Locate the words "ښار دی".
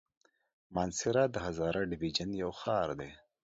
2.59-3.11